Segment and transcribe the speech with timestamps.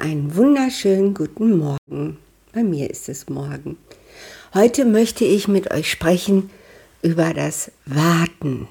[0.00, 2.16] Einen wunderschönen guten Morgen.
[2.54, 3.76] Bei mir ist es morgen.
[4.54, 6.48] Heute möchte ich mit euch sprechen
[7.02, 8.66] über das Warten.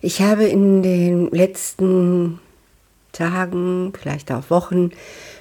[0.00, 2.38] Ich habe in den letzten
[3.10, 4.92] Tagen, vielleicht auch Wochen,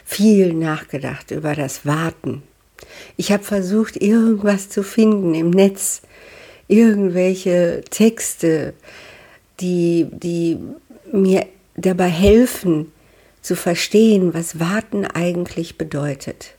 [0.04, 2.42] viel nachgedacht über das Warten.
[3.18, 6.02] Ich habe versucht, irgendwas zu finden im Netz,
[6.68, 8.74] irgendwelche Texte,
[9.60, 10.58] die, die
[11.12, 11.46] mir
[11.76, 12.92] dabei helfen,
[13.44, 16.56] zu verstehen, was Warten eigentlich bedeutet.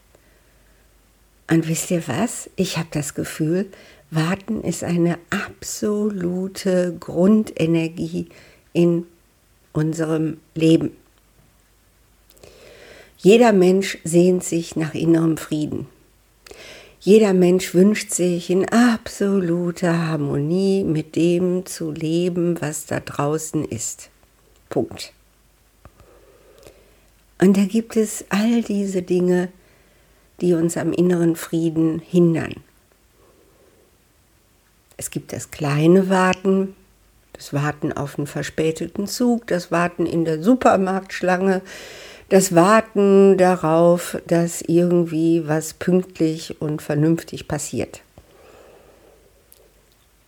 [1.51, 2.49] Und wisst ihr was?
[2.57, 3.71] Ich habe das Gefühl,
[4.11, 8.29] Warten ist eine absolute Grundenergie
[8.73, 9.07] in
[9.73, 10.97] unserem Leben.
[13.19, 15.87] Jeder Mensch sehnt sich nach innerem Frieden.
[17.01, 24.11] Jeder Mensch wünscht sich in absoluter Harmonie mit dem zu leben, was da draußen ist.
[24.69, 25.13] Punkt.
[27.39, 29.49] Und da gibt es all diese Dinge,
[30.41, 32.55] die uns am inneren Frieden hindern.
[34.97, 36.75] Es gibt das kleine Warten,
[37.33, 41.63] das Warten auf einen verspäteten Zug, das Warten in der Supermarktschlange,
[42.29, 48.03] das Warten darauf, dass irgendwie was pünktlich und vernünftig passiert.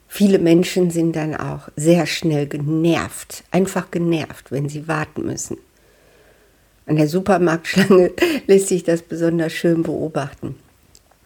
[0.08, 5.58] Viele Menschen sind dann auch sehr schnell genervt, einfach genervt, wenn sie warten müssen.
[6.86, 8.12] An der Supermarktschlange
[8.46, 10.56] lässt sich das besonders schön beobachten.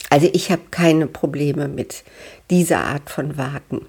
[0.09, 2.03] Also ich habe keine Probleme mit
[2.51, 3.87] dieser Art von Warten.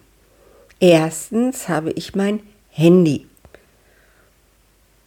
[0.79, 3.25] Erstens habe ich mein Handy.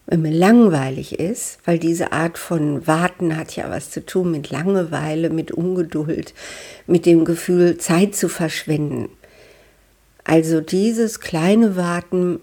[0.07, 4.51] Wenn mir langweilig ist, weil diese Art von Warten hat ja was zu tun mit
[4.51, 6.35] Langeweile, mit Ungeduld,
[6.87, 9.09] mit dem Gefühl, Zeit zu verschwenden.
[10.25, 12.41] Also dieses kleine Warten,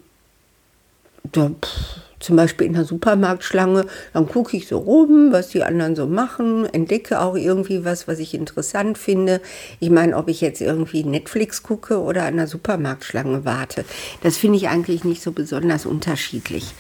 [1.32, 5.96] da, pff, zum Beispiel in der Supermarktschlange, dann gucke ich so rum, was die anderen
[5.96, 9.42] so machen, entdecke auch irgendwie was, was ich interessant finde.
[9.80, 13.86] Ich meine, ob ich jetzt irgendwie Netflix gucke oder an der Supermarktschlange warte,
[14.24, 16.74] das finde ich eigentlich nicht so besonders unterschiedlich.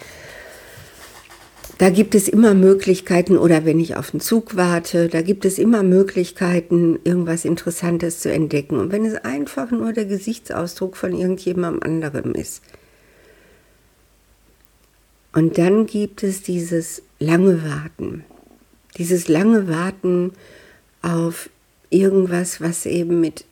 [1.82, 5.58] Da gibt es immer Möglichkeiten, oder wenn ich auf den Zug warte, da gibt es
[5.58, 8.80] immer Möglichkeiten, irgendwas Interessantes zu entdecken.
[8.80, 12.62] Und wenn es einfach nur der Gesichtsausdruck von irgendjemandem anderem ist.
[15.34, 18.26] Und dann gibt es dieses lange Warten,
[18.98, 20.34] dieses lange Warten
[21.02, 21.50] auf
[21.90, 23.46] irgendwas, was eben mit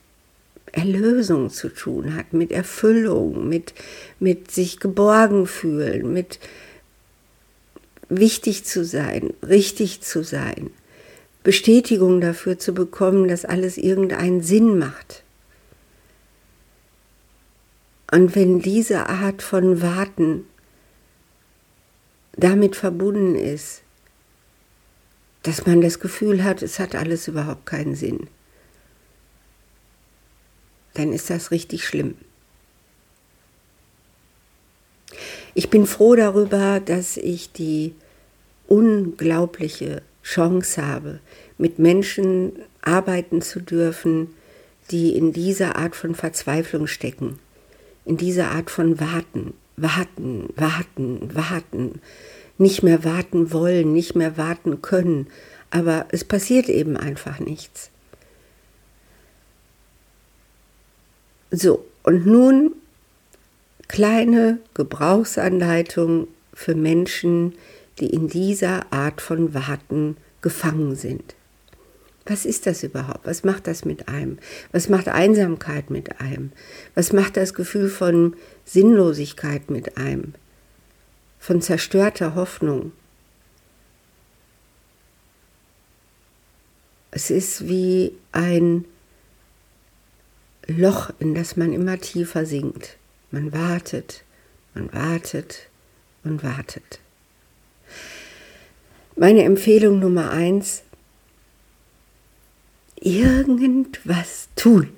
[0.71, 3.73] Erlösung zu tun hat, mit Erfüllung, mit,
[4.19, 6.39] mit sich geborgen fühlen, mit
[8.09, 10.71] wichtig zu sein, richtig zu sein,
[11.43, 15.23] Bestätigung dafür zu bekommen, dass alles irgendeinen Sinn macht.
[18.11, 20.45] Und wenn diese Art von Warten
[22.33, 23.81] damit verbunden ist,
[25.43, 28.27] dass man das Gefühl hat, es hat alles überhaupt keinen Sinn,
[30.93, 32.15] dann ist das richtig schlimm.
[35.53, 37.95] Ich bin froh darüber, dass ich die
[38.67, 41.19] unglaubliche Chance habe,
[41.57, 44.33] mit Menschen arbeiten zu dürfen,
[44.91, 47.39] die in dieser Art von Verzweiflung stecken,
[48.05, 52.01] in dieser Art von Warten, warten, warten, warten,
[52.57, 55.27] nicht mehr warten wollen, nicht mehr warten können,
[55.71, 57.89] aber es passiert eben einfach nichts.
[61.51, 62.75] So, und nun
[63.87, 67.55] kleine Gebrauchsanleitung für Menschen,
[67.99, 71.35] die in dieser Art von Warten gefangen sind.
[72.29, 73.25] Was ist das überhaupt?
[73.25, 74.37] Was macht das mit einem?
[74.71, 76.51] Was macht Einsamkeit mit einem?
[76.93, 78.35] Was macht das Gefühl von
[78.65, 80.35] Sinnlosigkeit mit einem?
[81.39, 82.91] Von zerstörter Hoffnung?
[87.09, 88.85] Es ist wie ein
[90.67, 92.97] Loch, in das man immer tiefer sinkt.
[93.31, 94.23] Man wartet,
[94.75, 95.67] man wartet
[96.23, 96.99] und wartet.
[99.15, 100.83] Meine Empfehlung Nummer eins,
[103.01, 104.89] irgendwas tun.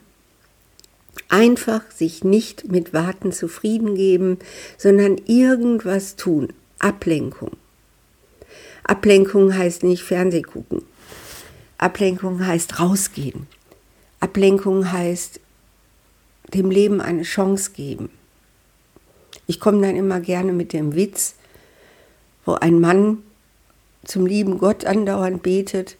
[1.29, 4.39] Einfach sich nicht mit Warten zufrieden geben,
[4.77, 6.53] sondern irgendwas tun.
[6.79, 7.51] Ablenkung.
[8.83, 10.83] Ablenkung heißt nicht Fernseh gucken.
[11.77, 13.47] Ablenkung heißt rausgehen.
[14.19, 15.39] Ablenkung heißt
[16.53, 18.09] dem Leben eine Chance geben.
[19.47, 21.35] Ich komme dann immer gerne mit dem Witz,
[22.45, 23.19] wo ein Mann
[24.03, 25.97] zum lieben Gott andauernd betet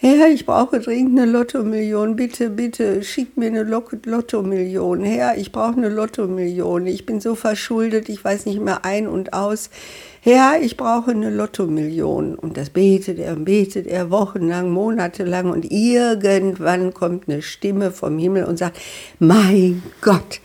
[0.00, 2.14] Herr, ich brauche dringend eine Lottomillion.
[2.14, 5.02] Bitte, bitte, schick mir eine Lottomillion.
[5.02, 6.86] Herr, ich brauche eine Lottomillion.
[6.86, 9.70] Ich bin so verschuldet, ich weiß nicht mehr ein und aus.
[10.20, 12.36] Herr, ich brauche eine Lottomillion.
[12.36, 15.50] Und das betet er und betet er wochenlang, monatelang.
[15.50, 18.78] Und irgendwann kommt eine Stimme vom Himmel und sagt,
[19.18, 20.40] mein Gott,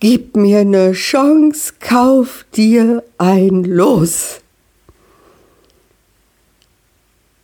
[0.00, 4.43] gib mir eine Chance, kauf dir ein Los.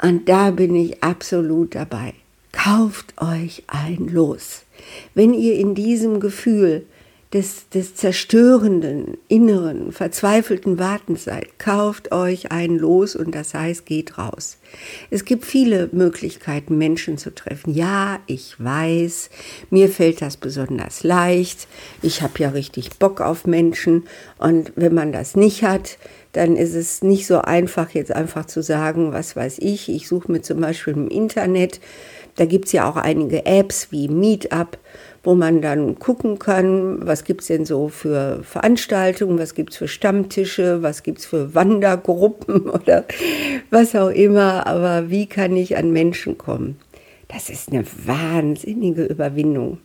[0.02, 2.14] Und da bin ich absolut dabei.
[2.52, 4.62] Kauft euch ein Los.
[5.14, 6.86] Wenn ihr in diesem Gefühl
[7.32, 14.18] des, des zerstörenden, inneren, verzweifelten Wartens seid, kauft euch ein Los und das heißt, geht
[14.18, 14.58] raus.
[15.10, 17.72] Es gibt viele Möglichkeiten, Menschen zu treffen.
[17.72, 19.30] Ja, ich weiß,
[19.70, 21.68] mir fällt das besonders leicht.
[22.02, 24.08] Ich habe ja richtig Bock auf Menschen
[24.38, 25.98] und wenn man das nicht hat,
[26.32, 30.30] dann ist es nicht so einfach, jetzt einfach zu sagen, was weiß ich, ich suche
[30.30, 31.80] mir zum Beispiel im Internet,
[32.36, 34.78] da gibt es ja auch einige Apps wie Meetup,
[35.22, 39.76] wo man dann gucken kann, was gibt es denn so für Veranstaltungen, was gibt es
[39.76, 43.04] für Stammtische, was gibt es für Wandergruppen oder
[43.70, 46.78] was auch immer, aber wie kann ich an Menschen kommen?
[47.28, 49.78] Das ist eine wahnsinnige Überwindung.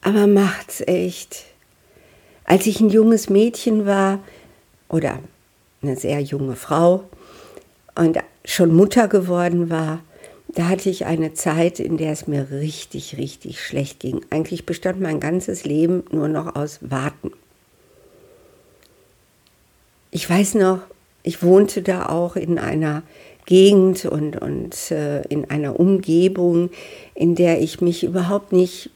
[0.00, 1.44] Aber macht's echt.
[2.48, 4.20] Als ich ein junges Mädchen war
[4.88, 5.18] oder
[5.82, 7.04] eine sehr junge Frau
[7.94, 10.00] und schon Mutter geworden war,
[10.48, 14.22] da hatte ich eine Zeit, in der es mir richtig, richtig schlecht ging.
[14.30, 17.32] Eigentlich bestand mein ganzes Leben nur noch aus Warten.
[20.10, 20.80] Ich weiß noch,
[21.22, 23.02] ich wohnte da auch in einer
[23.44, 26.70] Gegend und, und äh, in einer Umgebung,
[27.14, 28.88] in der ich mich überhaupt nicht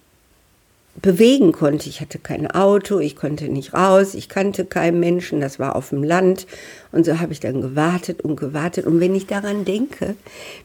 [1.00, 1.88] bewegen konnte.
[1.88, 5.88] Ich hatte kein Auto, ich konnte nicht raus, ich kannte keinen Menschen, das war auf
[5.88, 6.46] dem Land.
[6.92, 8.86] Und so habe ich dann gewartet und gewartet.
[8.86, 10.16] Und wenn ich daran denke,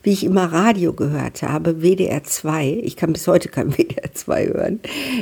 [0.03, 4.47] wie ich immer Radio gehört habe, WDR 2, ich kann bis heute kein WDR 2
[4.47, 4.79] hören,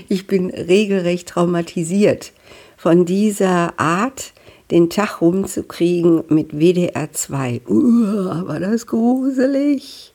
[0.09, 2.31] ich bin regelrecht traumatisiert
[2.77, 4.33] von dieser Art,
[4.71, 7.61] den Tag rumzukriegen mit WDR 2.
[7.69, 10.13] Uh, war das gruselig.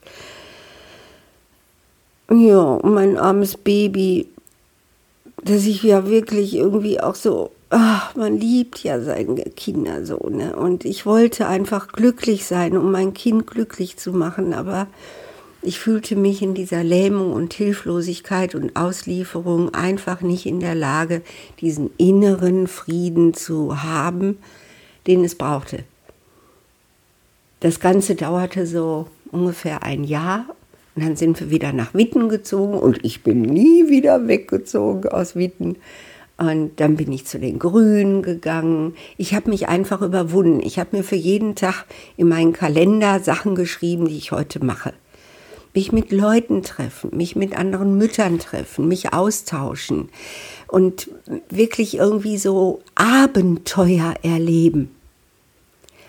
[2.32, 4.28] Ja, mein armes Baby
[5.44, 10.56] dass ich ja wirklich irgendwie auch so, ach, man liebt ja seine Kinder so, ne?
[10.56, 14.86] Und ich wollte einfach glücklich sein, um mein Kind glücklich zu machen, aber
[15.62, 21.22] ich fühlte mich in dieser Lähmung und Hilflosigkeit und Auslieferung einfach nicht in der Lage,
[21.60, 24.38] diesen inneren Frieden zu haben,
[25.06, 25.84] den es brauchte.
[27.60, 30.46] Das Ganze dauerte so ungefähr ein Jahr
[30.94, 35.36] und dann sind wir wieder nach Witten gezogen und ich bin nie wieder weggezogen aus
[35.36, 35.76] Witten.
[36.36, 38.94] Und dann bin ich zu den Grünen gegangen.
[39.18, 40.60] Ich habe mich einfach überwunden.
[40.64, 41.84] Ich habe mir für jeden Tag
[42.16, 44.94] in meinen Kalender Sachen geschrieben, die ich heute mache.
[45.74, 50.08] Mich mit Leuten treffen, mich mit anderen Müttern treffen, mich austauschen
[50.66, 51.10] und
[51.50, 54.90] wirklich irgendwie so Abenteuer erleben.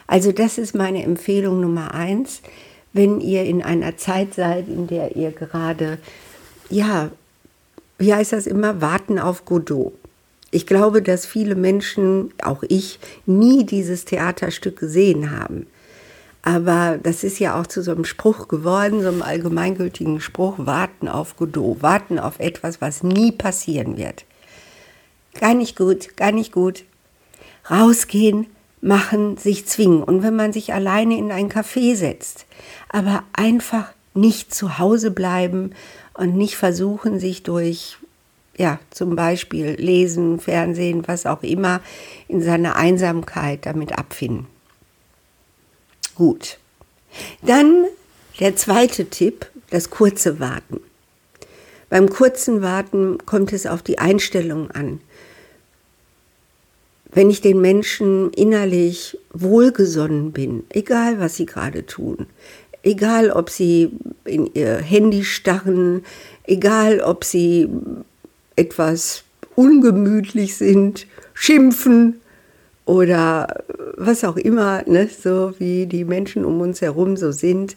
[0.08, 2.42] Also das ist meine Empfehlung Nummer eins
[2.94, 5.98] wenn ihr in einer Zeit seid, in der ihr gerade,
[6.70, 7.10] ja,
[7.98, 9.94] wie heißt das immer, warten auf Godot.
[10.50, 15.68] Ich glaube, dass viele Menschen, auch ich, nie dieses Theaterstück gesehen haben.
[16.42, 21.08] Aber das ist ja auch zu so einem Spruch geworden, so einem allgemeingültigen Spruch, warten
[21.08, 24.26] auf Godot, warten auf etwas, was nie passieren wird.
[25.40, 26.84] Gar nicht gut, gar nicht gut.
[27.70, 28.48] Rausgehen,
[28.82, 30.04] machen, sich zwingen.
[30.04, 32.46] Und wenn man sich alleine in ein Café setzt,
[32.90, 35.72] aber einfach nicht zu Hause bleiben
[36.14, 37.98] und nicht versuchen, sich durch,
[38.58, 41.82] ja, zum Beispiel Lesen, Fernsehen, was auch immer,
[42.28, 44.48] in seiner Einsamkeit damit abfinden.
[46.16, 46.58] Gut.
[47.42, 47.86] Dann
[48.40, 50.82] der zweite Tipp, das kurze Warten.
[51.90, 55.02] Beim kurzen Warten kommt es auf die Einstellung an
[57.14, 62.28] wenn ich den Menschen innerlich wohlgesonnen bin, egal was sie gerade tun,
[62.84, 63.92] egal ob sie
[64.26, 66.04] in ihr Handy starren,
[66.46, 67.70] egal ob sie
[68.56, 69.24] etwas
[69.56, 72.20] ungemütlich sind, schimpfen
[72.86, 73.64] oder
[73.98, 77.76] was auch immer, ne, so wie die Menschen um uns herum so sind,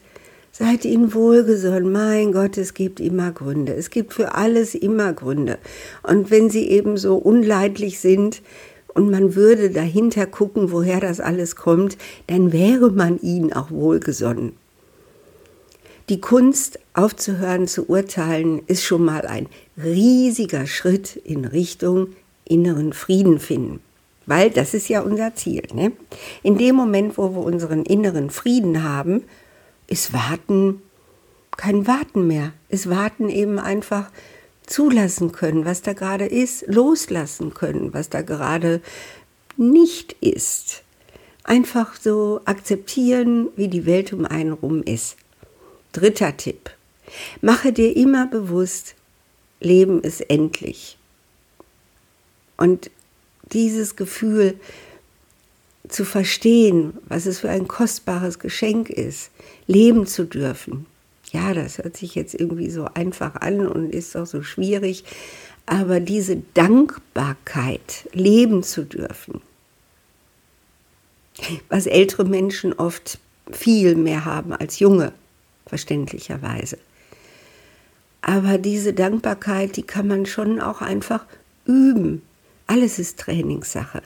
[0.52, 1.90] seid ihnen wohlgesonnen.
[1.90, 3.74] Mein Gott, es gibt immer Gründe.
[3.74, 5.58] Es gibt für alles immer Gründe.
[6.04, 8.40] Und wenn sie eben so unleidlich sind,
[8.94, 14.52] und man würde dahinter gucken, woher das alles kommt, dann wäre man ihnen auch wohlgesonnen.
[16.08, 19.48] Die Kunst aufzuhören zu urteilen ist schon mal ein
[19.82, 22.08] riesiger Schritt in Richtung
[22.44, 23.80] inneren Frieden finden.
[24.26, 25.62] Weil das ist ja unser Ziel.
[25.74, 25.92] Ne?
[26.42, 29.24] In dem Moment, wo wir unseren inneren Frieden haben,
[29.86, 30.82] ist Warten
[31.56, 32.52] kein Warten mehr.
[32.68, 34.10] Ist Warten eben einfach
[34.66, 38.80] zulassen können, was da gerade ist, loslassen können, was da gerade
[39.56, 40.82] nicht ist.
[41.44, 45.16] Einfach so akzeptieren, wie die Welt um einen rum ist.
[45.92, 46.70] Dritter Tipp.
[47.40, 48.94] Mache dir immer bewusst,
[49.60, 50.96] Leben ist endlich.
[52.56, 52.90] Und
[53.52, 54.58] dieses Gefühl
[55.88, 59.30] zu verstehen, was es für ein kostbares Geschenk ist,
[59.66, 60.86] leben zu dürfen.
[61.34, 65.02] Ja, das hört sich jetzt irgendwie so einfach an und ist auch so schwierig,
[65.66, 69.40] aber diese Dankbarkeit, leben zu dürfen,
[71.68, 73.18] was ältere Menschen oft
[73.50, 75.12] viel mehr haben als junge,
[75.66, 76.78] verständlicherweise.
[78.22, 81.26] Aber diese Dankbarkeit, die kann man schon auch einfach
[81.66, 82.22] üben.
[82.68, 84.02] Alles ist Trainingssache.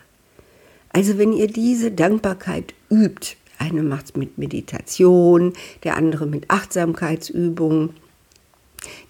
[0.95, 5.53] Also wenn ihr diese Dankbarkeit übt, eine macht es mit Meditation,
[5.85, 7.91] der andere mit Achtsamkeitsübungen,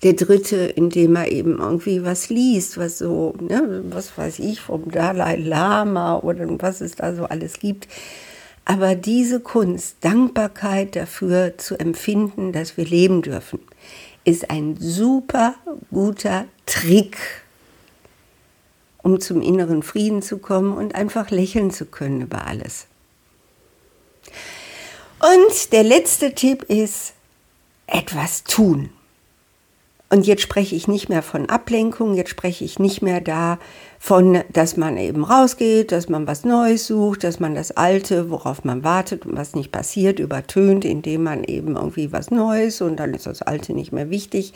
[0.02, 4.90] der dritte, indem er eben irgendwie was liest, was so, ne, was weiß ich, vom
[4.90, 7.88] Dalai Lama oder was es da so alles gibt.
[8.64, 13.60] Aber diese Kunst, Dankbarkeit dafür zu empfinden, dass wir leben dürfen,
[14.24, 15.54] ist ein super
[15.90, 17.16] guter Trick,
[19.02, 22.87] um zum inneren Frieden zu kommen und einfach lächeln zu können über alles.
[25.20, 27.14] Und der letzte Tipp ist,
[27.86, 28.90] etwas tun.
[30.10, 34.78] Und jetzt spreche ich nicht mehr von Ablenkung, jetzt spreche ich nicht mehr davon, dass
[34.78, 39.26] man eben rausgeht, dass man was Neues sucht, dass man das Alte, worauf man wartet
[39.26, 43.42] und was nicht passiert, übertönt, indem man eben irgendwie was Neues und dann ist das
[43.42, 44.54] Alte nicht mehr wichtig.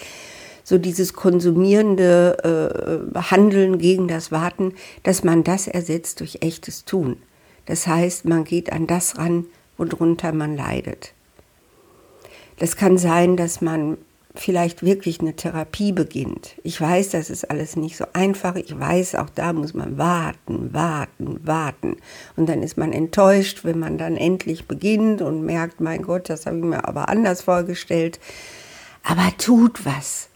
[0.65, 7.19] So dieses konsumierende äh, Handeln gegen das Warten, dass man das ersetzt durch echtes Tun.
[7.67, 11.13] Das heißt, man geht an das ran, worunter man leidet.
[12.59, 13.99] Das kann sein, dass man
[14.35, 16.55] vielleicht wirklich eine Therapie beginnt.
[16.63, 18.55] Ich weiß, das ist alles nicht so einfach.
[18.57, 21.97] Ich weiß, auch da muss man warten, warten, warten.
[22.37, 26.47] Und dann ist man enttäuscht, wenn man dann endlich beginnt und merkt, mein Gott, das
[26.47, 28.21] habe ich mir aber anders vorgestellt.
[29.03, 30.29] Aber tut was.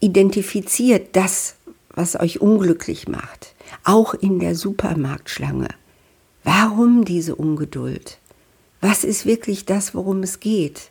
[0.00, 1.54] Identifiziert das,
[1.90, 3.54] was euch unglücklich macht.
[3.84, 5.68] Auch in der Supermarktschlange.
[6.44, 8.18] Warum diese Ungeduld?
[8.80, 10.90] Was ist wirklich das, worum es geht?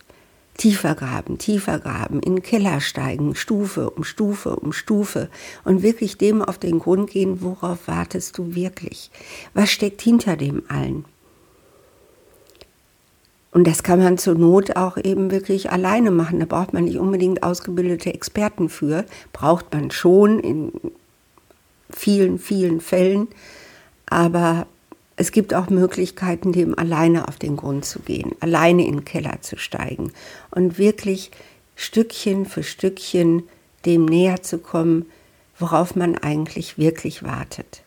[0.58, 5.30] Tiefer graben, tiefer graben, in den Keller steigen, Stufe um Stufe um Stufe
[5.64, 9.12] und wirklich dem auf den Grund gehen, worauf wartest du wirklich?
[9.54, 11.06] Was steckt hinter dem allen?
[13.52, 16.40] Und das kann man zur Not auch eben wirklich alleine machen.
[16.40, 19.06] Da braucht man nicht unbedingt ausgebildete Experten für.
[19.34, 20.72] Braucht man schon in
[21.90, 23.28] vielen, vielen Fällen.
[24.06, 24.68] Aber
[25.16, 29.42] es gibt auch Möglichkeiten, dem alleine auf den Grund zu gehen, alleine in den Keller
[29.42, 30.12] zu steigen
[30.52, 31.32] und wirklich
[31.76, 33.44] Stückchen für Stückchen
[33.86, 35.06] dem näher zu kommen,
[35.58, 37.84] worauf man eigentlich wirklich wartet.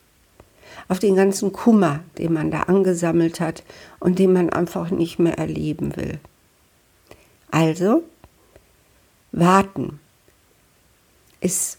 [0.88, 3.62] Auf den ganzen Kummer, den man da angesammelt hat
[4.00, 6.18] und den man einfach nicht mehr erleben will.
[7.50, 8.02] Also,
[9.32, 10.00] warten
[11.40, 11.78] ist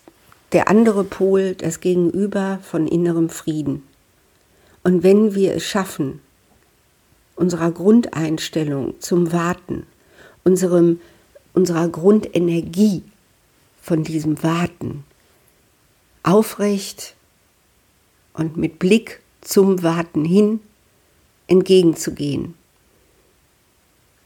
[0.54, 3.84] der andere Pol, das Gegenüber von innerem Frieden.
[4.86, 6.22] Und wenn wir es schaffen,
[7.36, 9.88] unserer Grundeinstellung zum Warten,
[10.44, 11.00] unserem,
[11.54, 13.02] unserer Grundenergie
[13.82, 15.04] von diesem Warten
[16.22, 17.16] aufrecht
[18.34, 20.60] und mit Blick zum Warten hin
[21.48, 22.54] entgegenzugehen,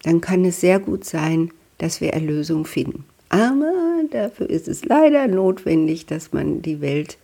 [0.04, 3.06] dann kann es sehr gut sein, dass wir Erlösung finden.
[3.30, 3.72] Aber
[4.12, 7.18] dafür ist es leider notwendig, dass man die Welt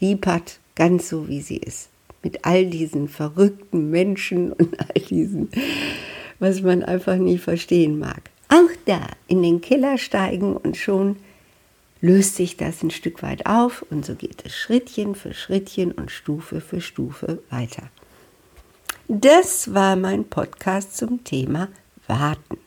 [0.00, 1.89] lieb hat, ganz so wie sie ist
[2.22, 5.50] mit all diesen verrückten Menschen und all diesen,
[6.38, 8.30] was man einfach nie verstehen mag.
[8.48, 11.16] Auch da in den Keller steigen und schon
[12.00, 16.10] löst sich das ein Stück weit auf und so geht es Schrittchen für Schrittchen und
[16.10, 17.90] Stufe für Stufe weiter.
[19.08, 21.68] Das war mein Podcast zum Thema
[22.06, 22.58] Warten.